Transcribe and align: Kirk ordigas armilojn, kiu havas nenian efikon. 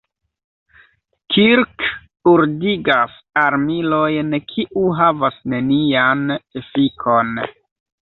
Kirk 1.35 1.85
ordigas 2.31 3.15
armilojn, 3.43 4.35
kiu 4.55 4.89
havas 5.05 5.41
nenian 5.57 6.29
efikon. 6.65 7.35